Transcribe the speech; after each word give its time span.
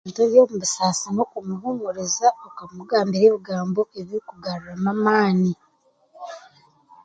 Omuntu 0.03 0.21
ori 0.23 0.35
omu 0.41 0.55
busaasi 0.61 1.07
n'okumuhuumuruza 1.11 2.27
okamugaruramu 2.47 4.87
amaani 4.93 5.53